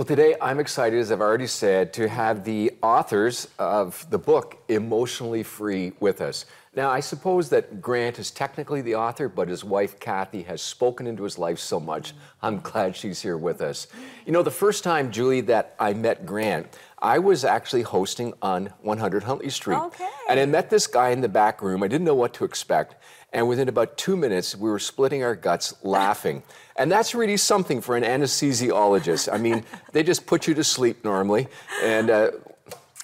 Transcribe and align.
Well, 0.00 0.06
today 0.06 0.34
I'm 0.40 0.60
excited, 0.60 0.98
as 0.98 1.12
I've 1.12 1.20
already 1.20 1.46
said, 1.46 1.92
to 1.92 2.08
have 2.08 2.42
the 2.42 2.72
authors 2.82 3.48
of 3.58 4.08
the 4.08 4.16
book 4.16 4.56
Emotionally 4.68 5.42
Free 5.42 5.92
with 6.00 6.22
us. 6.22 6.46
Now, 6.74 6.88
I 6.88 7.00
suppose 7.00 7.50
that 7.50 7.82
Grant 7.82 8.18
is 8.18 8.30
technically 8.30 8.80
the 8.80 8.94
author, 8.94 9.28
but 9.28 9.46
his 9.46 9.62
wife 9.62 10.00
Kathy 10.00 10.42
has 10.44 10.62
spoken 10.62 11.06
into 11.06 11.22
his 11.22 11.36
life 11.36 11.58
so 11.58 11.78
much. 11.78 12.14
I'm 12.40 12.60
glad 12.60 12.96
she's 12.96 13.20
here 13.20 13.36
with 13.36 13.60
us. 13.60 13.88
You 14.24 14.32
know, 14.32 14.42
the 14.42 14.50
first 14.50 14.84
time, 14.84 15.10
Julie, 15.10 15.42
that 15.42 15.74
I 15.78 15.92
met 15.92 16.24
Grant, 16.24 16.78
I 17.02 17.18
was 17.18 17.44
actually 17.44 17.82
hosting 17.82 18.32
on 18.40 18.72
100 18.80 19.22
Huntley 19.24 19.50
Street. 19.50 19.76
Okay. 19.76 20.08
And 20.30 20.40
I 20.40 20.46
met 20.46 20.70
this 20.70 20.86
guy 20.86 21.10
in 21.10 21.20
the 21.20 21.28
back 21.28 21.60
room. 21.60 21.82
I 21.82 21.88
didn't 21.88 22.06
know 22.06 22.14
what 22.14 22.32
to 22.34 22.44
expect. 22.44 22.94
And 23.32 23.48
within 23.48 23.68
about 23.68 23.96
two 23.96 24.16
minutes, 24.16 24.56
we 24.56 24.68
were 24.68 24.78
splitting 24.78 25.22
our 25.22 25.36
guts 25.36 25.74
laughing. 25.82 26.42
And 26.76 26.90
that's 26.90 27.14
really 27.14 27.36
something 27.36 27.80
for 27.80 27.96
an 27.96 28.02
anesthesiologist. 28.02 29.32
I 29.32 29.38
mean, 29.38 29.64
they 29.92 30.02
just 30.02 30.26
put 30.26 30.48
you 30.48 30.54
to 30.54 30.64
sleep 30.64 31.04
normally. 31.04 31.48
And 31.82 32.10
uh, 32.10 32.30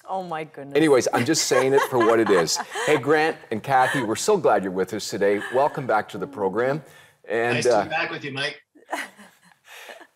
Oh 0.09 0.23
my 0.23 0.45
goodness. 0.45 0.75
Anyways, 0.75 1.07
I'm 1.13 1.25
just 1.25 1.47
saying 1.47 1.73
it 1.73 1.81
for 1.89 1.99
what 1.99 2.19
it 2.19 2.29
is. 2.29 2.57
Hey, 2.85 2.97
Grant 2.97 3.35
and 3.51 3.61
Kathy, 3.61 4.01
we're 4.01 4.15
so 4.15 4.37
glad 4.37 4.63
you're 4.63 4.71
with 4.71 4.93
us 4.93 5.09
today. 5.09 5.41
Welcome 5.53 5.85
back 5.85 6.07
to 6.09 6.17
the 6.17 6.27
program. 6.27 6.81
And 7.27 7.55
nice 7.55 7.65
to 7.65 7.77
uh, 7.77 7.83
be 7.83 7.89
back 7.89 8.09
with 8.11 8.23
you, 8.23 8.31
Mike. 8.31 8.61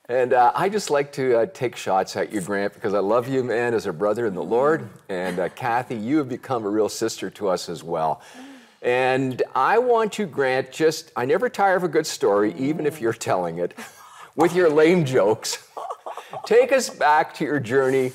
And 0.09 0.33
uh, 0.33 0.51
I 0.53 0.67
just 0.67 0.89
like 0.89 1.13
to 1.13 1.37
uh, 1.37 1.45
take 1.53 1.77
shots 1.77 2.17
at 2.17 2.33
you, 2.33 2.41
Grant, 2.41 2.73
because 2.73 2.93
I 2.93 2.99
love 2.99 3.29
you, 3.29 3.45
man, 3.45 3.73
as 3.73 3.85
a 3.85 3.93
brother 3.93 4.25
in 4.25 4.33
the 4.33 4.43
Lord. 4.43 4.89
And 5.07 5.39
uh, 5.39 5.47
Kathy, 5.47 5.95
you 5.95 6.17
have 6.17 6.27
become 6.27 6.65
a 6.65 6.69
real 6.69 6.89
sister 6.89 7.29
to 7.29 7.47
us 7.47 7.69
as 7.69 7.81
well. 7.81 8.21
And 8.81 9.43
I 9.53 9.77
want 9.77 10.17
you, 10.17 10.25
Grant, 10.25 10.71
just, 10.71 11.11
I 11.15 11.25
never 11.25 11.49
tire 11.49 11.75
of 11.75 11.83
a 11.83 11.87
good 11.87 12.07
story, 12.07 12.53
even 12.57 12.85
if 12.85 12.99
you're 12.99 13.13
telling 13.13 13.59
it, 13.59 13.77
with 14.35 14.55
your 14.55 14.69
lame 14.69 15.05
jokes. 15.05 15.67
Take 16.45 16.71
us 16.71 16.89
back 16.89 17.33
to 17.35 17.43
your 17.43 17.59
journey 17.59 18.11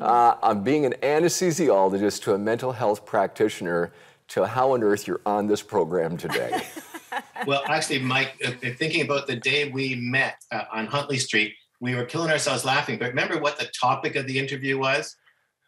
uh, 0.00 0.36
on 0.42 0.62
being 0.62 0.86
an 0.86 0.94
anesthesiologist 1.02 2.22
to 2.22 2.34
a 2.34 2.38
mental 2.38 2.72
health 2.72 3.04
practitioner 3.04 3.92
to 4.28 4.46
how 4.46 4.72
on 4.72 4.82
earth 4.82 5.06
you're 5.06 5.20
on 5.26 5.46
this 5.46 5.62
program 5.62 6.16
today. 6.16 6.62
well, 7.46 7.62
actually, 7.66 7.98
Mike, 7.98 8.40
uh, 8.44 8.52
thinking 8.76 9.02
about 9.02 9.26
the 9.26 9.36
day 9.36 9.68
we 9.68 9.96
met 9.96 10.36
uh, 10.52 10.64
on 10.72 10.86
Huntley 10.86 11.18
Street, 11.18 11.54
we 11.80 11.94
were 11.94 12.04
killing 12.04 12.30
ourselves 12.30 12.64
laughing. 12.64 12.98
But 12.98 13.08
remember 13.08 13.38
what 13.38 13.58
the 13.58 13.66
topic 13.78 14.14
of 14.16 14.26
the 14.26 14.38
interview 14.38 14.78
was? 14.78 15.16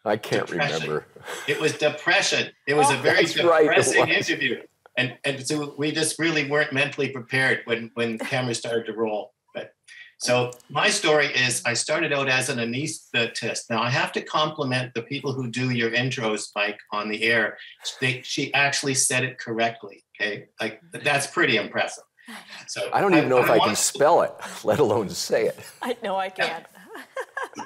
I 0.07 0.17
can't 0.17 0.47
depression. 0.47 0.81
remember. 0.81 1.05
It 1.47 1.59
was 1.59 1.77
depression. 1.77 2.49
It 2.67 2.75
was 2.75 2.87
oh, 2.89 2.95
a 2.97 3.01
very 3.01 3.25
depressing 3.25 4.01
right, 4.01 4.09
interview. 4.09 4.61
And, 4.97 5.17
and 5.23 5.45
so 5.45 5.75
we 5.77 5.91
just 5.91 6.17
really 6.17 6.49
weren't 6.49 6.73
mentally 6.73 7.09
prepared 7.09 7.61
when, 7.65 7.91
when 7.93 8.17
the 8.17 8.25
cameras 8.33 8.57
started 8.57 8.85
to 8.87 8.93
roll. 8.93 9.33
But 9.53 9.73
so 10.17 10.51
my 10.69 10.89
story 10.89 11.27
is 11.27 11.61
I 11.65 11.73
started 11.73 12.11
out 12.11 12.27
as 12.27 12.49
an 12.49 12.57
anesthetist. 12.57 13.69
Now 13.69 13.81
I 13.81 13.89
have 13.89 14.11
to 14.13 14.21
compliment 14.21 14.93
the 14.95 15.03
people 15.03 15.33
who 15.33 15.49
do 15.49 15.69
your 15.69 15.91
intros, 15.91 16.49
Mike, 16.55 16.79
on 16.91 17.09
the 17.09 17.23
air. 17.23 17.57
They, 18.01 18.21
she 18.23 18.53
actually 18.53 18.95
said 18.95 19.23
it 19.23 19.37
correctly. 19.37 20.03
Okay, 20.19 20.47
like 20.59 20.81
that's 20.91 21.27
pretty 21.27 21.57
impressive. 21.57 22.03
So 22.67 22.89
I 22.91 22.99
don't 22.99 23.13
even 23.13 23.27
I, 23.27 23.29
know 23.29 23.37
if 23.37 23.49
I, 23.49 23.55
I 23.55 23.59
can 23.59 23.75
spell 23.77 24.21
it, 24.21 24.33
let 24.65 24.79
alone 24.79 25.09
say 25.09 25.45
it. 25.45 25.57
I 25.81 25.95
know 26.03 26.17
I 26.17 26.27
can't. 26.27 26.65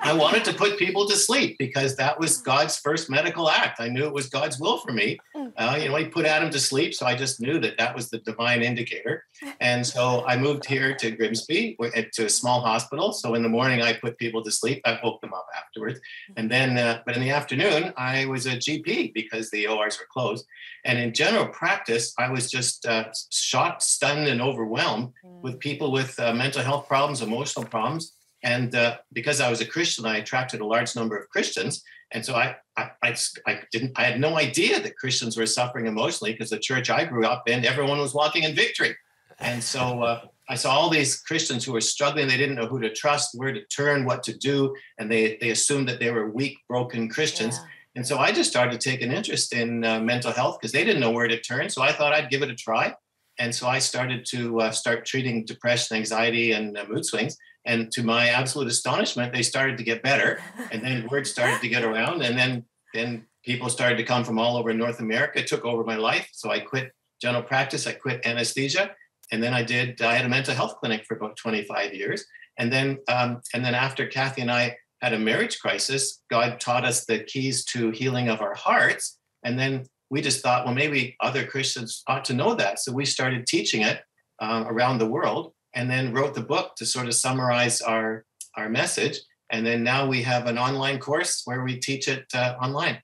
I 0.01 0.13
wanted 0.13 0.45
to 0.45 0.53
put 0.53 0.77
people 0.77 1.07
to 1.07 1.15
sleep 1.15 1.57
because 1.57 1.95
that 1.97 2.19
was 2.19 2.37
God's 2.37 2.77
first 2.77 3.09
medical 3.09 3.49
act. 3.49 3.79
I 3.79 3.89
knew 3.89 4.05
it 4.05 4.13
was 4.13 4.27
God's 4.27 4.59
will 4.59 4.77
for 4.77 4.91
me. 4.91 5.19
Mm. 5.35 5.53
Uh, 5.57 5.77
you 5.81 5.89
know, 5.89 5.95
He 5.95 6.05
put 6.05 6.25
Adam 6.25 6.49
to 6.51 6.59
sleep, 6.59 6.93
so 6.93 7.05
I 7.05 7.15
just 7.15 7.41
knew 7.41 7.59
that 7.59 7.77
that 7.77 7.95
was 7.95 8.09
the 8.09 8.19
divine 8.19 8.61
indicator. 8.61 9.25
And 9.59 9.85
so 9.85 10.23
I 10.27 10.37
moved 10.37 10.65
here 10.65 10.95
to 10.95 11.11
Grimsby 11.11 11.77
to 12.13 12.25
a 12.25 12.29
small 12.29 12.61
hospital. 12.61 13.11
So 13.11 13.35
in 13.35 13.43
the 13.43 13.49
morning, 13.49 13.81
I 13.81 13.93
put 13.93 14.17
people 14.17 14.43
to 14.43 14.51
sleep. 14.51 14.81
I 14.85 14.99
woke 15.03 15.21
them 15.21 15.33
up 15.33 15.47
afterwards, 15.57 15.99
and 16.37 16.49
then, 16.49 16.77
uh, 16.77 17.01
but 17.05 17.15
in 17.15 17.21
the 17.21 17.31
afternoon, 17.31 17.93
I 17.97 18.25
was 18.25 18.45
a 18.45 18.55
GP 18.57 19.13
because 19.13 19.49
the 19.51 19.67
ORs 19.67 19.99
were 19.99 20.07
closed. 20.11 20.45
And 20.85 20.97
in 20.97 21.13
general 21.13 21.47
practice, 21.47 22.13
I 22.17 22.29
was 22.29 22.49
just 22.49 22.85
uh, 22.85 23.05
shocked, 23.31 23.83
stunned, 23.83 24.27
and 24.27 24.41
overwhelmed 24.41 25.13
mm. 25.23 25.41
with 25.41 25.59
people 25.59 25.91
with 25.91 26.19
uh, 26.19 26.33
mental 26.33 26.63
health 26.63 26.87
problems, 26.87 27.21
emotional 27.21 27.65
problems 27.65 28.13
and 28.43 28.73
uh, 28.75 28.97
because 29.13 29.39
I 29.39 29.49
was 29.49 29.61
a 29.61 29.65
Christian, 29.65 30.05
I 30.05 30.17
attracted 30.17 30.61
a 30.61 30.65
large 30.65 30.95
number 30.95 31.17
of 31.17 31.29
Christians. 31.29 31.83
And 32.11 32.25
so 32.25 32.35
I, 32.35 32.55
I, 32.75 32.91
I, 33.03 33.15
I, 33.47 33.59
didn't, 33.71 33.93
I 33.95 34.03
had 34.03 34.19
no 34.19 34.37
idea 34.37 34.81
that 34.81 34.97
Christians 34.97 35.37
were 35.37 35.45
suffering 35.45 35.87
emotionally 35.87 36.33
because 36.33 36.49
the 36.49 36.59
church 36.59 36.89
I 36.89 37.05
grew 37.05 37.25
up 37.25 37.47
in, 37.47 37.65
everyone 37.65 37.99
was 37.99 38.13
walking 38.13 38.43
in 38.43 38.55
victory. 38.55 38.95
And 39.39 39.63
so 39.63 40.03
uh, 40.03 40.21
I 40.49 40.55
saw 40.55 40.71
all 40.71 40.89
these 40.89 41.21
Christians 41.21 41.63
who 41.63 41.73
were 41.73 41.81
struggling. 41.81 42.27
They 42.27 42.37
didn't 42.37 42.55
know 42.55 42.67
who 42.67 42.79
to 42.81 42.93
trust, 42.93 43.29
where 43.35 43.53
to 43.53 43.63
turn, 43.65 44.05
what 44.05 44.23
to 44.23 44.37
do. 44.37 44.75
And 44.97 45.09
they, 45.09 45.37
they 45.39 45.51
assumed 45.51 45.87
that 45.87 45.99
they 45.99 46.11
were 46.11 46.29
weak, 46.29 46.57
broken 46.67 47.09
Christians. 47.09 47.57
Yeah. 47.57 47.65
And 47.95 48.07
so 48.07 48.17
I 48.17 48.31
just 48.31 48.49
started 48.49 48.79
to 48.79 48.89
take 48.89 49.01
an 49.01 49.11
interest 49.11 49.53
in 49.53 49.83
uh, 49.83 49.99
mental 49.99 50.31
health 50.31 50.59
because 50.59 50.71
they 50.71 50.83
didn't 50.83 51.01
know 51.01 51.11
where 51.11 51.27
to 51.27 51.39
turn. 51.39 51.69
So 51.69 51.81
I 51.81 51.91
thought 51.91 52.13
I'd 52.13 52.29
give 52.29 52.41
it 52.41 52.49
a 52.49 52.55
try. 52.55 52.93
And 53.39 53.53
so 53.53 53.67
I 53.67 53.79
started 53.79 54.25
to 54.27 54.61
uh, 54.61 54.71
start 54.71 55.05
treating 55.05 55.45
depression, 55.45 55.97
anxiety, 55.97 56.51
and 56.51 56.77
uh, 56.77 56.85
mood 56.87 57.05
swings. 57.05 57.37
And 57.65 57.91
to 57.91 58.03
my 58.03 58.29
absolute 58.29 58.67
astonishment, 58.67 59.33
they 59.33 59.43
started 59.43 59.77
to 59.77 59.83
get 59.83 60.01
better. 60.01 60.41
And 60.71 60.83
then 60.83 61.07
word 61.09 61.27
started 61.27 61.61
to 61.61 61.69
get 61.69 61.83
around. 61.83 62.23
And 62.23 62.37
then, 62.37 62.65
then 62.93 63.25
people 63.43 63.69
started 63.69 63.97
to 63.97 64.03
come 64.03 64.23
from 64.23 64.39
all 64.39 64.57
over 64.57 64.73
North 64.73 64.99
America, 64.99 65.39
it 65.39 65.47
took 65.47 65.65
over 65.65 65.83
my 65.83 65.95
life. 65.95 66.27
So 66.33 66.51
I 66.51 66.59
quit 66.59 66.91
general 67.21 67.43
practice, 67.43 67.87
I 67.87 67.93
quit 67.93 68.25
anesthesia. 68.25 68.91
And 69.31 69.41
then 69.41 69.53
I 69.53 69.63
did, 69.63 70.01
I 70.01 70.15
had 70.15 70.25
a 70.25 70.29
mental 70.29 70.53
health 70.53 70.75
clinic 70.77 71.05
for 71.05 71.15
about 71.15 71.37
25 71.37 71.93
years. 71.93 72.25
And 72.57 72.71
then, 72.71 72.97
um, 73.07 73.41
and 73.53 73.63
then 73.63 73.75
after 73.75 74.07
Kathy 74.07 74.41
and 74.41 74.51
I 74.51 74.75
had 75.01 75.13
a 75.13 75.19
marriage 75.19 75.59
crisis, 75.59 76.21
God 76.29 76.59
taught 76.59 76.85
us 76.85 77.05
the 77.05 77.19
keys 77.19 77.63
to 77.65 77.91
healing 77.91 78.29
of 78.29 78.41
our 78.41 78.53
hearts. 78.53 79.17
And 79.43 79.57
then 79.57 79.85
we 80.09 80.21
just 80.21 80.41
thought, 80.41 80.65
well, 80.65 80.73
maybe 80.73 81.15
other 81.21 81.45
Christians 81.45 82.03
ought 82.07 82.25
to 82.25 82.33
know 82.33 82.53
that. 82.55 82.79
So 82.79 82.91
we 82.91 83.05
started 83.05 83.47
teaching 83.47 83.81
it 83.81 84.01
uh, 84.39 84.65
around 84.67 84.97
the 84.97 85.07
world 85.07 85.53
and 85.73 85.89
then 85.89 86.13
wrote 86.13 86.33
the 86.33 86.41
book 86.41 86.75
to 86.77 86.85
sort 86.85 87.07
of 87.07 87.13
summarize 87.13 87.81
our 87.81 88.25
our 88.55 88.69
message. 88.69 89.19
And 89.49 89.65
then 89.65 89.83
now 89.83 90.07
we 90.07 90.21
have 90.23 90.47
an 90.47 90.57
online 90.57 90.99
course 90.99 91.41
where 91.45 91.63
we 91.63 91.77
teach 91.77 92.07
it 92.07 92.25
uh, 92.33 92.55
online. 92.61 93.01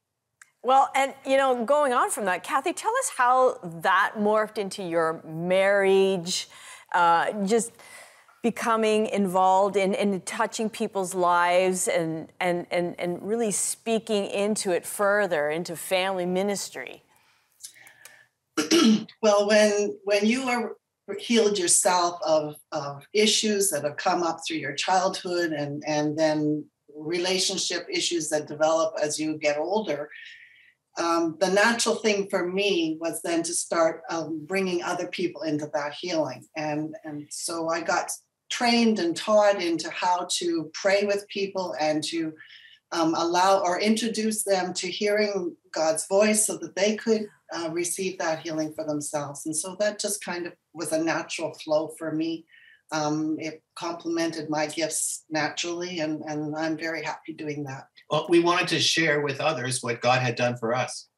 Well 0.64 0.90
and 0.96 1.14
you 1.26 1.38
know 1.38 1.64
going 1.66 1.94
on 1.94 2.10
from 2.10 2.26
that 2.26 2.44
kathy 2.44 2.74
tell 2.74 2.92
us 2.92 3.12
how 3.18 3.60
that 3.82 4.14
morphed 4.18 4.58
into 4.58 4.84
your 4.84 5.22
marriage 5.24 6.50
uh, 6.94 7.32
just 7.46 7.72
becoming 8.44 9.08
involved 9.08 9.76
in, 9.76 9.94
in 9.94 10.22
touching 10.22 10.70
people's 10.70 11.14
lives 11.14 11.88
and, 11.88 12.30
and, 12.40 12.66
and, 12.72 12.96
and 13.00 13.22
really 13.22 13.52
speaking 13.52 14.26
into 14.28 14.72
it 14.72 14.86
further 14.86 15.50
into 15.50 15.76
family 15.76 16.26
ministry. 16.26 17.04
Well 19.22 19.48
when 19.48 19.98
when 20.04 20.26
you 20.26 20.44
are 20.44 20.76
healed 21.16 21.58
yourself 21.58 22.20
of, 22.26 22.56
of 22.72 23.06
issues 23.14 23.70
that 23.70 23.84
have 23.84 23.98
come 23.98 24.24
up 24.24 24.40
through 24.46 24.58
your 24.58 24.74
childhood 24.74 25.52
and, 25.52 25.84
and 25.88 26.18
then 26.18 26.66
relationship 26.96 27.88
issues 27.90 28.30
that 28.30 28.48
develop 28.48 28.96
as 29.02 29.20
you 29.20 29.38
get 29.38 29.58
older. 29.58 30.10
Um, 30.98 31.38
the 31.40 31.52
natural 31.52 31.96
thing 31.96 32.28
for 32.30 32.52
me 32.52 32.98
was 33.00 33.22
then 33.22 33.44
to 33.44 33.54
start 33.54 34.02
um, 34.10 34.46
bringing 34.46 34.82
other 34.82 35.08
people 35.08 35.44
into 35.44 35.70
that 35.74 35.94
healing. 35.94 36.44
And, 36.56 36.96
and 37.04 37.28
so 37.30 37.70
I 37.70 37.82
got 37.82 38.10
trained 38.50 39.00
and 39.00 39.16
taught 39.16 39.62
into 39.62 39.90
how 39.92 40.28
to 40.38 40.72
pray 40.74 41.04
with 41.06 41.28
people 41.28 41.76
and 41.80 42.04
to 42.06 42.34
um, 42.92 43.14
allow 43.16 43.60
or 43.60 43.80
introduce 43.80 44.44
them 44.44 44.74
to 44.74 44.88
hearing 44.88 45.56
God's 45.72 46.08
voice 46.08 46.48
so 46.48 46.58
that 46.58 46.76
they 46.76 46.96
could 46.96 47.28
uh, 47.56 47.70
receive 47.72 48.18
that 48.20 48.40
healing 48.40 48.74
for 48.74 48.86
themselves. 48.86 49.46
And 49.46 49.56
so 49.56 49.76
that 49.80 50.00
just 50.00 50.24
kind 50.24 50.48
of 50.48 50.54
was 50.74 50.92
a 50.92 51.04
natural 51.04 51.54
flow 51.54 51.94
for 51.98 52.12
me. 52.12 52.46
Um, 52.92 53.36
it 53.40 53.62
complemented 53.76 54.50
my 54.50 54.68
gifts 54.68 55.26
naturally, 55.30 56.00
and, 56.00 56.22
and 56.22 56.56
I'm 56.56 56.78
very 56.78 57.04
happy 57.04 57.34
doing 57.34 57.66
that. 57.66 57.88
Well, 58.10 58.28
we 58.30 58.40
wanted 58.40 58.70
to 58.70 58.80
share 58.80 59.22
with 59.22 59.42
others 59.42 59.84
what 59.84 60.02
God 60.02 60.22
had 60.22 60.36
done 60.36 60.56
for 60.56 60.74
us. 60.74 61.10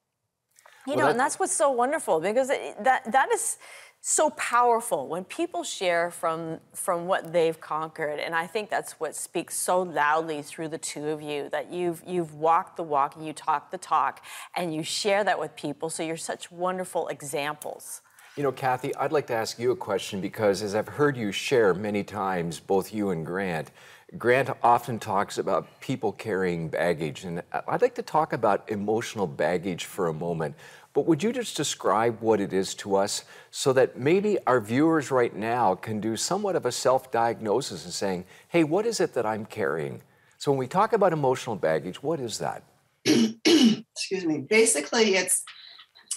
You 0.87 0.95
well, 0.95 1.05
know, 1.05 1.11
and 1.11 1.19
that's 1.19 1.37
what's 1.39 1.55
so 1.55 1.69
wonderful 1.69 2.19
because 2.19 2.49
it, 2.49 2.83
that 2.83 3.11
that 3.11 3.29
is 3.31 3.57
so 4.01 4.29
powerful 4.31 5.07
when 5.07 5.25
people 5.25 5.63
share 5.63 6.09
from 6.09 6.59
from 6.73 7.05
what 7.05 7.33
they've 7.33 7.59
conquered. 7.59 8.19
And 8.19 8.33
i 8.33 8.47
think 8.47 8.69
that's 8.69 8.93
what 8.93 9.15
speaks 9.15 9.55
so 9.55 9.81
loudly 9.81 10.41
through 10.41 10.69
the 10.69 10.77
two 10.77 11.09
of 11.09 11.21
you 11.21 11.49
that 11.49 11.71
you've 11.71 12.01
you've 12.07 12.33
walked 12.33 12.77
the 12.77 12.83
walk 12.83 13.15
and 13.15 13.25
you 13.25 13.33
talk 13.33 13.71
the 13.71 13.77
talk 13.77 14.23
and 14.55 14.73
you 14.73 14.83
share 14.83 15.23
that 15.23 15.39
with 15.39 15.55
people. 15.55 15.89
So 15.89 16.03
you're 16.03 16.17
such 16.17 16.51
wonderful 16.51 17.07
examples. 17.09 18.01
You 18.37 18.43
know 18.43 18.51
kathy 18.53 18.95
i'd 18.95 19.11
like 19.11 19.27
to 19.27 19.33
ask 19.33 19.59
you 19.59 19.71
a 19.71 19.75
question 19.75 20.21
because 20.21 20.61
as 20.61 20.73
i've 20.73 20.87
heard 20.87 21.17
you 21.17 21.31
share 21.31 21.73
many 21.73 22.03
times 22.03 22.57
both 22.57 22.93
you 22.93 23.09
and 23.09 23.25
grant 23.25 23.71
grant 24.17 24.49
often 24.63 24.97
talks 24.97 25.37
about 25.37 25.67
people 25.81 26.11
carrying 26.13 26.69
baggage. 26.69 27.25
And 27.25 27.43
i'd 27.67 27.81
like 27.81 27.95
to 27.95 28.01
talk 28.01 28.31
about 28.31 28.69
emotional 28.69 29.27
baggage 29.27 29.85
for 29.85 30.07
a 30.07 30.13
moment 30.13 30.55
but 30.99 31.07
would 31.07 31.23
you 31.23 31.31
just 31.31 31.55
describe 31.55 32.19
what 32.19 32.41
it 32.41 32.51
is 32.51 32.73
to 32.73 32.97
us 32.97 33.23
so 33.51 33.71
that 33.71 33.97
maybe 33.97 34.37
our 34.45 34.59
viewers 34.59 35.11
right 35.11 35.33
now 35.33 35.73
can 35.73 36.01
do 36.01 36.17
somewhat 36.17 36.57
of 36.57 36.65
a 36.65 36.73
self 36.73 37.09
diagnosis 37.09 37.85
and 37.85 37.93
saying, 37.93 38.25
hey, 38.49 38.65
what 38.65 38.85
is 38.85 38.99
it 38.99 39.13
that 39.13 39.25
I'm 39.25 39.45
carrying? 39.45 40.01
So 40.39 40.51
when 40.51 40.57
we 40.57 40.67
talk 40.67 40.91
about 40.91 41.13
emotional 41.13 41.55
baggage, 41.55 42.03
what 42.03 42.19
is 42.19 42.39
that? 42.39 42.63
Excuse 43.05 44.25
me. 44.25 44.39
Basically, 44.39 45.15
it's 45.15 45.41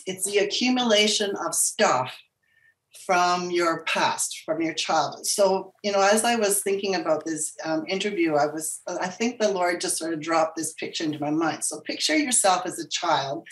it's 0.05 0.29
the 0.29 0.39
accumulation 0.39 1.33
of 1.47 1.55
stuff 1.55 2.13
from 3.07 3.53
your 3.53 3.85
past, 3.85 4.43
from 4.45 4.63
your 4.63 4.75
childhood. 4.75 5.27
So, 5.27 5.75
you 5.85 5.93
know, 5.93 6.01
as 6.01 6.25
I 6.25 6.35
was 6.35 6.61
thinking 6.61 6.97
about 6.97 7.25
this 7.25 7.55
um, 7.65 7.85
interview, 7.87 8.35
I 8.35 8.47
was, 8.47 8.81
I 8.89 9.07
think 9.07 9.39
the 9.39 9.53
Lord 9.53 9.81
just 9.81 9.97
sort 9.97 10.13
of 10.13 10.21
dropped 10.21 10.57
this 10.57 10.73
picture 10.73 11.05
into 11.05 11.21
my 11.21 11.31
mind. 11.31 11.63
So, 11.63 11.81
picture 11.83 12.17
yourself 12.17 12.67
as 12.67 12.81
a 12.81 12.89
child 12.89 13.47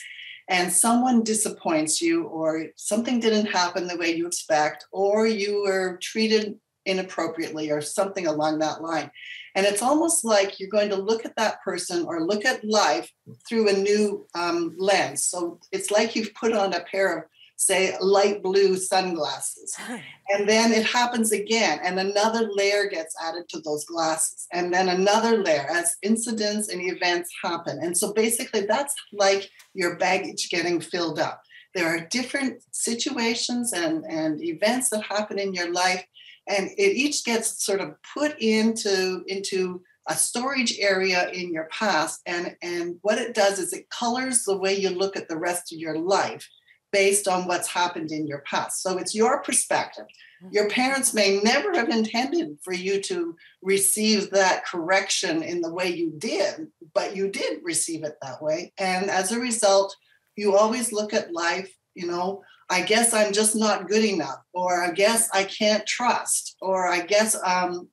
and 0.51 0.71
someone 0.71 1.23
disappoints 1.23 2.03
you, 2.03 2.25
or 2.25 2.67
something 2.77 3.21
didn't 3.21 3.47
happen 3.47 3.87
the 3.87 3.97
way 3.97 4.15
you 4.15 4.27
expect, 4.27 4.85
or 4.93 5.27
you 5.27 5.63
were 5.63 5.97
treated 6.03 6.59
inappropriately, 6.85 7.71
or 7.71 7.81
something 7.81 8.27
along 8.27 8.59
that 8.59 8.83
line. 8.83 9.11
And 9.55 9.65
it's 9.65 9.83
almost 9.83 10.25
like 10.25 10.59
you're 10.59 10.69
going 10.69 10.91
to 10.91 10.97
look 10.97 11.25
at 11.25 11.37
that 11.37 11.63
person 11.63 12.05
or 12.05 12.27
look 12.27 12.45
at 12.45 12.65
life 12.65 13.09
through 13.49 13.69
a 13.69 13.73
new 13.73 14.27
um, 14.35 14.75
lens. 14.77 15.25
So 15.25 15.61
it's 15.73 15.91
like 15.91 16.15
you've 16.15 16.35
put 16.35 16.53
on 16.53 16.75
a 16.75 16.85
pair 16.85 17.19
of 17.19 17.25
say 17.61 17.95
light 18.01 18.43
blue 18.43 18.77
sunglasses. 18.77 19.77
And 20.33 20.49
then 20.49 20.71
it 20.73 20.87
happens 20.87 21.33
again, 21.33 21.81
and 21.83 21.99
another 21.99 22.49
layer 22.55 22.87
gets 22.89 23.17
added 23.21 23.49
to 23.49 23.61
those 23.61 23.85
glasses, 23.85 24.47
and 24.53 24.73
then 24.73 24.89
another 24.89 25.39
layer 25.39 25.67
as 25.69 25.97
incidents 26.03 26.69
and 26.69 26.81
events 26.81 27.29
happen. 27.43 27.81
And 27.83 27.99
so 27.99 28.13
basically, 28.13 28.61
that's 28.61 28.95
like 29.13 29.51
your 29.75 29.97
baggage 29.97 30.49
getting 30.49 30.81
filled 30.81 31.19
up. 31.19 31.43
There 31.75 31.89
are 31.89 32.07
different 32.07 32.63
situations 32.71 33.73
and, 33.73 34.05
and 34.05 34.41
events 34.41 34.91
that 34.91 35.03
happen 35.03 35.41
in 35.41 35.53
your 35.53 35.73
life, 35.73 36.05
and 36.47 36.71
it 36.79 36.93
each 36.97 37.25
gets 37.25 37.65
sort 37.65 37.81
of 37.81 37.97
put 38.15 38.39
into, 38.39 39.25
into 39.27 39.83
a 40.07 40.15
storage 40.15 40.79
area 40.79 41.29
in 41.31 41.53
your 41.53 41.69
past. 41.73 42.21
And, 42.25 42.55
and 42.63 42.99
what 43.03 43.19
it 43.19 43.35
does 43.35 43.59
is 43.59 43.73
it 43.73 43.91
colors 43.91 44.45
the 44.45 44.57
way 44.57 44.79
you 44.79 44.91
look 44.91 45.17
at 45.17 45.29
the 45.29 45.37
rest 45.37 45.73
of 45.73 45.79
your 45.81 45.99
life 45.99 46.49
based 46.93 47.29
on 47.29 47.47
what's 47.47 47.69
happened 47.69 48.11
in 48.11 48.27
your 48.27 48.41
past. 48.41 48.83
So 48.83 48.99
it's 48.99 49.15
your 49.15 49.43
perspective. 49.43 50.07
Your 50.51 50.65
mm-hmm. 50.65 50.73
parents 50.73 51.13
may 51.13 51.41
never 51.43 51.73
have 51.75 51.89
intended 51.89 52.59
for 52.63 52.73
you 52.73 53.01
to 53.03 53.37
receive 53.63 54.31
that 54.31 54.65
correction 54.65 55.43
in 55.43 55.61
the 55.61 55.73
way 55.73 55.89
you 55.89 56.13
did, 56.17 56.69
but 56.95 57.15
you 57.15 57.29
did 57.29 57.61
receive 57.63 58.05
it 58.05 58.17
that 58.23 58.43
way. 58.43 58.73
And 58.79 59.11
as 59.11 59.33
a 59.33 59.41
result, 59.41 59.95
you 60.37 60.57
always 60.57 60.93
look 60.93 61.13
at 61.13 61.33
life, 61.33 61.71
you 61.95 62.07
know, 62.07 62.43
I 62.71 62.83
guess 62.83 63.13
I'm 63.13 63.33
just 63.33 63.57
not 63.57 63.89
good 63.89 64.05
enough, 64.05 64.41
or 64.55 64.83
I 64.83 64.93
guess 64.93 65.29
I 65.35 65.45
can't 65.45 65.85
trust, 65.87 66.57
or 66.63 66.89
I 66.89 67.01
guess 67.01 67.37
um, 67.45 67.89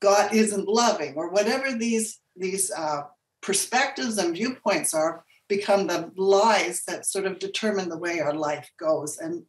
God 0.00 0.32
isn't 0.34 0.68
loving, 0.68 1.14
or 1.16 1.30
whatever 1.30 1.72
these 1.72 2.20
these 2.36 2.70
uh, 2.70 3.02
perspectives 3.42 4.18
and 4.18 4.34
viewpoints 4.34 4.92
are 4.92 5.24
become 5.50 5.86
the 5.86 6.10
lies 6.16 6.82
that 6.86 7.04
sort 7.04 7.26
of 7.26 7.38
determine 7.38 7.90
the 7.90 7.98
way 7.98 8.20
our 8.20 8.34
life 8.34 8.70
goes. 8.78 9.18
And 9.18 9.44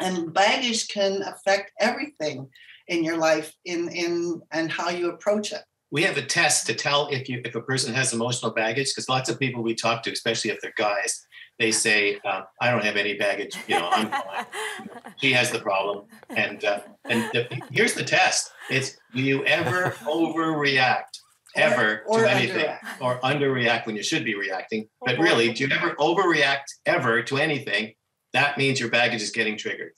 and 0.00 0.34
baggage 0.34 0.88
can 0.88 1.22
affect 1.22 1.70
everything 1.80 2.48
in 2.88 3.04
your 3.04 3.16
life 3.16 3.52
in 3.64 3.88
in 3.90 4.42
and 4.50 4.72
how 4.72 4.88
you 4.88 5.10
approach 5.10 5.52
it. 5.52 5.62
We 5.92 6.02
have 6.02 6.16
a 6.16 6.22
test 6.22 6.66
to 6.66 6.74
tell 6.74 7.06
if 7.08 7.28
you 7.28 7.40
if 7.44 7.54
a 7.54 7.62
person 7.62 7.94
has 7.94 8.12
emotional 8.12 8.50
baggage 8.50 8.88
because 8.90 9.08
lots 9.08 9.30
of 9.30 9.38
people 9.38 9.62
we 9.62 9.76
talk 9.76 10.02
to 10.02 10.10
especially 10.10 10.50
if 10.50 10.60
they're 10.60 10.74
guys 10.76 11.24
they 11.58 11.70
say 11.70 12.18
uh, 12.24 12.42
i 12.60 12.70
don't 12.70 12.84
have 12.84 12.96
any 12.96 13.14
baggage 13.16 13.56
you 13.68 13.78
know 13.78 13.88
i'm 13.92 14.10
she 15.16 15.32
has 15.32 15.50
the 15.50 15.58
problem. 15.58 16.04
And 16.30 16.64
uh, 16.64 16.80
and 17.04 17.22
the, 17.32 17.48
here's 17.70 17.94
the 17.94 18.04
test. 18.04 18.50
It's 18.70 18.96
do 19.14 19.22
you 19.22 19.44
ever 19.44 19.90
overreact 20.04 21.20
ever 21.56 22.02
or, 22.06 22.20
or 22.20 22.24
to 22.24 22.30
anything 22.30 22.66
underreact. 22.66 23.00
or 23.00 23.20
underreact 23.20 23.86
when 23.86 23.96
you 23.96 24.02
should 24.02 24.24
be 24.24 24.34
reacting. 24.34 24.88
But 25.04 25.18
really, 25.18 25.52
do 25.52 25.64
you 25.64 25.74
ever 25.74 25.94
overreact 25.96 26.64
ever 26.84 27.22
to 27.22 27.36
anything? 27.36 27.94
That 28.32 28.58
means 28.58 28.80
your 28.80 28.90
baggage 28.90 29.22
is 29.22 29.30
getting 29.30 29.56
triggered. 29.56 29.92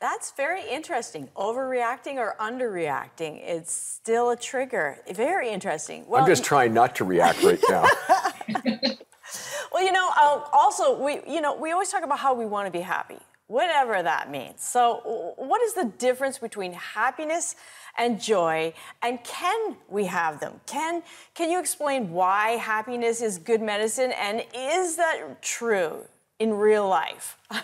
That's 0.00 0.32
very 0.32 0.62
interesting. 0.68 1.28
Overreacting 1.36 2.14
or 2.14 2.34
underreacting, 2.40 3.42
it's 3.44 3.72
still 3.72 4.30
a 4.30 4.36
trigger. 4.36 4.96
Very 5.12 5.50
interesting. 5.50 6.04
Well, 6.08 6.22
I'm 6.22 6.26
just 6.26 6.42
trying 6.42 6.72
not 6.72 6.96
to 6.96 7.04
react 7.04 7.42
right 7.42 7.60
now. 7.68 7.86
well, 9.72 9.84
you 9.84 9.92
know, 9.92 10.10
uh, 10.18 10.40
also 10.54 10.98
we, 11.02 11.20
you 11.28 11.42
know, 11.42 11.54
we 11.54 11.72
always 11.72 11.90
talk 11.90 12.02
about 12.02 12.18
how 12.18 12.32
we 12.32 12.46
want 12.46 12.66
to 12.66 12.70
be 12.70 12.80
happy, 12.80 13.18
whatever 13.50 14.00
that 14.00 14.30
means. 14.30 14.62
So, 14.62 15.34
what 15.36 15.60
is 15.62 15.74
the 15.74 15.86
difference 15.98 16.38
between 16.38 16.72
happiness 16.72 17.56
and 17.98 18.20
joy? 18.20 18.72
And 19.02 19.22
can 19.24 19.76
we 19.88 20.04
have 20.06 20.38
them? 20.40 20.60
Can 20.66 21.02
can 21.34 21.50
you 21.50 21.58
explain 21.58 22.12
why 22.12 22.50
happiness 22.50 23.20
is 23.20 23.38
good 23.38 23.60
medicine? 23.60 24.12
And 24.12 24.44
is 24.54 24.96
that 24.96 25.42
true 25.42 26.04
in 26.38 26.54
real 26.54 26.88
life? 26.88 27.36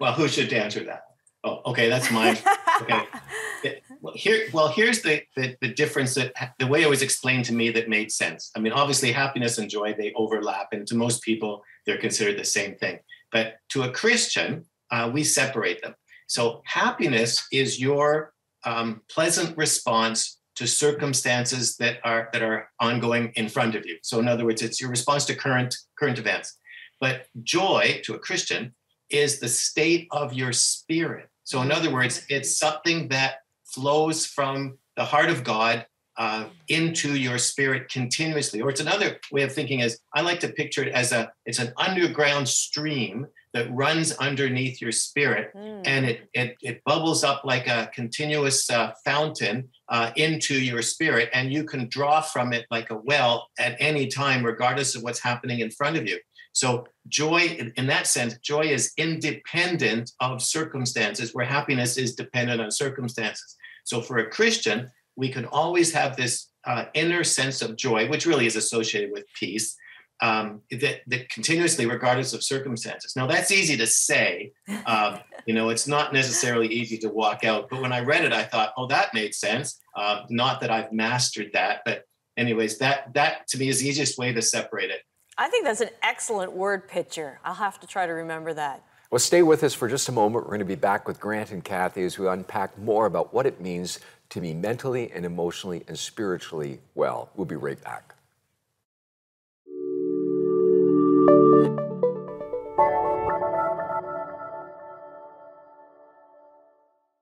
Well 0.00 0.12
who 0.12 0.26
should 0.26 0.52
answer 0.52 0.82
that? 0.84 1.04
Oh 1.44 1.62
okay 1.66 1.88
that's 1.88 2.10
mine. 2.10 2.36
Okay. 2.82 3.80
Well 4.00 4.12
here 4.16 4.48
well 4.52 4.68
here's 4.68 5.02
the, 5.02 5.22
the 5.36 5.56
the 5.60 5.68
difference 5.68 6.16
that 6.16 6.32
the 6.58 6.66
way 6.66 6.82
it 6.82 6.90
was 6.90 7.00
explained 7.00 7.44
to 7.44 7.54
me 7.54 7.70
that 7.70 7.88
made 7.88 8.10
sense. 8.10 8.50
I 8.56 8.58
mean 8.58 8.72
obviously 8.72 9.12
happiness 9.12 9.56
and 9.56 9.70
joy 9.70 9.94
they 9.96 10.12
overlap 10.16 10.72
and 10.72 10.84
to 10.88 10.96
most 10.96 11.22
people 11.22 11.62
they're 11.86 11.96
considered 11.96 12.40
the 12.40 12.44
same 12.44 12.74
thing 12.74 12.98
but 13.34 13.56
to 13.68 13.82
a 13.82 13.90
christian 13.90 14.64
uh, 14.90 15.10
we 15.12 15.22
separate 15.22 15.82
them 15.82 15.94
so 16.26 16.62
happiness 16.64 17.46
is 17.52 17.78
your 17.78 18.32
um, 18.64 19.02
pleasant 19.10 19.56
response 19.58 20.38
to 20.56 20.66
circumstances 20.66 21.76
that 21.76 21.98
are 22.04 22.28
that 22.32 22.42
are 22.42 22.70
ongoing 22.80 23.32
in 23.34 23.48
front 23.48 23.74
of 23.74 23.84
you. 23.86 23.98
So 24.02 24.20
in 24.20 24.28
other 24.28 24.44
words, 24.44 24.62
it's 24.62 24.80
your 24.80 24.90
response 24.90 25.24
to 25.26 25.34
current 25.34 25.74
current 25.98 26.18
events. 26.18 26.56
But 27.00 27.26
joy 27.42 28.00
to 28.04 28.14
a 28.14 28.18
Christian 28.18 28.74
is 29.10 29.40
the 29.40 29.48
state 29.48 30.08
of 30.10 30.32
your 30.32 30.52
spirit. 30.52 31.28
So 31.42 31.60
in 31.60 31.70
other 31.70 31.90
words, 31.90 32.24
it's 32.28 32.56
something 32.56 33.08
that 33.08 33.36
flows 33.64 34.24
from 34.24 34.78
the 34.96 35.04
heart 35.04 35.28
of 35.28 35.44
God 35.44 35.86
uh, 36.16 36.46
into 36.68 37.16
your 37.16 37.38
spirit 37.38 37.88
continuously. 37.90 38.60
Or 38.60 38.70
it's 38.70 38.80
another 38.80 39.18
way 39.32 39.42
of 39.42 39.52
thinking 39.52 39.80
is 39.80 39.98
I 40.14 40.20
like 40.20 40.40
to 40.40 40.48
picture 40.48 40.82
it 40.82 40.92
as 40.92 41.12
a 41.12 41.32
it's 41.44 41.58
an 41.58 41.72
underground 41.76 42.48
stream 42.48 43.26
that 43.54 43.72
runs 43.72 44.12
underneath 44.16 44.82
your 44.82 44.92
spirit 44.92 45.52
mm. 45.54 45.80
and 45.86 46.04
it, 46.04 46.28
it, 46.34 46.56
it 46.60 46.82
bubbles 46.84 47.22
up 47.22 47.42
like 47.44 47.68
a 47.68 47.88
continuous 47.94 48.68
uh, 48.68 48.92
fountain 49.04 49.68
uh, 49.88 50.10
into 50.16 50.60
your 50.60 50.82
spirit 50.82 51.30
and 51.32 51.52
you 51.52 51.64
can 51.64 51.88
draw 51.88 52.20
from 52.20 52.52
it 52.52 52.66
like 52.70 52.90
a 52.90 52.96
well 52.96 53.48
at 53.58 53.76
any 53.78 54.08
time 54.08 54.44
regardless 54.44 54.94
of 54.94 55.02
what's 55.02 55.20
happening 55.20 55.60
in 55.60 55.70
front 55.70 55.96
of 55.96 56.06
you 56.06 56.18
so 56.52 56.84
joy 57.08 57.72
in 57.76 57.86
that 57.86 58.06
sense 58.06 58.36
joy 58.38 58.62
is 58.62 58.92
independent 58.96 60.10
of 60.20 60.42
circumstances 60.42 61.32
where 61.32 61.46
happiness 61.46 61.96
is 61.96 62.14
dependent 62.14 62.60
on 62.60 62.70
circumstances 62.70 63.56
so 63.84 64.00
for 64.00 64.18
a 64.18 64.30
christian 64.30 64.90
we 65.16 65.28
can 65.28 65.44
always 65.46 65.92
have 65.92 66.16
this 66.16 66.50
uh, 66.66 66.86
inner 66.94 67.22
sense 67.22 67.60
of 67.60 67.76
joy 67.76 68.08
which 68.08 68.26
really 68.26 68.46
is 68.46 68.56
associated 68.56 69.12
with 69.12 69.24
peace 69.38 69.76
um, 70.20 70.62
that, 70.70 71.00
that 71.06 71.28
continuously, 71.28 71.86
regardless 71.86 72.32
of 72.32 72.42
circumstances. 72.42 73.14
Now, 73.16 73.26
that's 73.26 73.50
easy 73.50 73.76
to 73.76 73.86
say. 73.86 74.52
Um, 74.86 75.20
you 75.46 75.54
know, 75.54 75.70
it's 75.70 75.86
not 75.86 76.12
necessarily 76.12 76.68
easy 76.68 76.98
to 76.98 77.08
walk 77.08 77.42
out. 77.42 77.68
But 77.70 77.80
when 77.80 77.92
I 77.92 78.00
read 78.00 78.24
it, 78.24 78.32
I 78.32 78.44
thought, 78.44 78.72
oh, 78.76 78.86
that 78.88 79.14
made 79.14 79.34
sense. 79.34 79.80
Uh, 79.96 80.22
not 80.28 80.60
that 80.60 80.70
I've 80.70 80.92
mastered 80.92 81.50
that, 81.54 81.80
but 81.86 82.04
anyways, 82.36 82.78
that 82.78 83.12
that 83.14 83.46
to 83.48 83.58
me 83.58 83.68
is 83.68 83.80
the 83.80 83.88
easiest 83.88 84.18
way 84.18 84.32
to 84.32 84.42
separate 84.42 84.90
it. 84.90 85.00
I 85.38 85.48
think 85.48 85.64
that's 85.64 85.80
an 85.80 85.90
excellent 86.02 86.52
word 86.52 86.86
picture. 86.86 87.40
I'll 87.44 87.54
have 87.54 87.80
to 87.80 87.86
try 87.86 88.06
to 88.06 88.12
remember 88.12 88.52
that. 88.54 88.84
Well, 89.14 89.20
stay 89.20 89.44
with 89.44 89.62
us 89.62 89.74
for 89.74 89.86
just 89.86 90.08
a 90.08 90.12
moment. 90.12 90.44
We're 90.44 90.48
going 90.48 90.58
to 90.58 90.64
be 90.64 90.74
back 90.74 91.06
with 91.06 91.20
Grant 91.20 91.52
and 91.52 91.62
Kathy 91.62 92.02
as 92.02 92.18
we 92.18 92.26
unpack 92.26 92.76
more 92.76 93.06
about 93.06 93.32
what 93.32 93.46
it 93.46 93.60
means 93.60 94.00
to 94.30 94.40
be 94.40 94.52
mentally 94.52 95.12
and 95.12 95.24
emotionally 95.24 95.84
and 95.86 95.96
spiritually 95.96 96.80
well. 96.96 97.30
We'll 97.36 97.44
be 97.44 97.54
right 97.54 97.80
back. 97.84 98.13